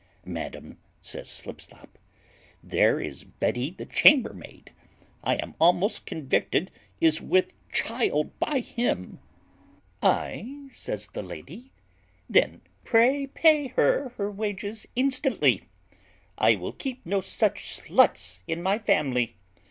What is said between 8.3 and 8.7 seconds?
by